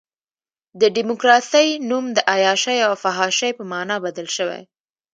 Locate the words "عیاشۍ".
2.31-2.77